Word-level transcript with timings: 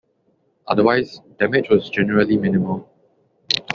Otherwise, 0.67 1.21
damage 1.37 1.69
was 1.69 1.87
generally 1.91 2.35
minimal. 2.35 2.89